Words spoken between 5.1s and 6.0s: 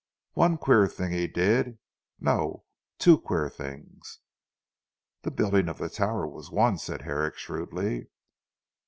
"The building of the